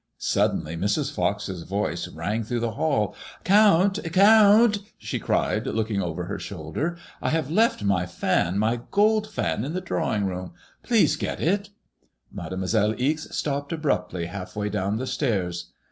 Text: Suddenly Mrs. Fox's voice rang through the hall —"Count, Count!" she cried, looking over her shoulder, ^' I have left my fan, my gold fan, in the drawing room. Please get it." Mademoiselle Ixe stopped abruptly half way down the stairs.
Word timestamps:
Suddenly 0.17 0.75
Mrs. 0.77 1.13
Fox's 1.13 1.61
voice 1.61 2.07
rang 2.07 2.43
through 2.43 2.61
the 2.61 2.71
hall 2.71 3.13
—"Count, 3.43 3.99
Count!" 4.11 4.79
she 4.97 5.19
cried, 5.19 5.67
looking 5.67 6.01
over 6.01 6.23
her 6.23 6.39
shoulder, 6.39 6.95
^' 6.99 6.99
I 7.21 7.29
have 7.29 7.51
left 7.51 7.83
my 7.83 8.07
fan, 8.07 8.57
my 8.57 8.79
gold 8.89 9.29
fan, 9.31 9.63
in 9.63 9.73
the 9.73 9.79
drawing 9.79 10.25
room. 10.25 10.53
Please 10.81 11.15
get 11.15 11.39
it." 11.39 11.69
Mademoiselle 12.31 12.95
Ixe 12.99 13.27
stopped 13.37 13.71
abruptly 13.71 14.25
half 14.25 14.55
way 14.55 14.69
down 14.69 14.97
the 14.97 15.05
stairs. 15.05 15.71